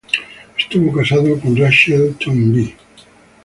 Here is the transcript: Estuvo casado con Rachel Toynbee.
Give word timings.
Estuvo 0.57 0.91
casado 0.93 1.39
con 1.39 1.55
Rachel 1.55 2.15
Toynbee. 2.15 2.73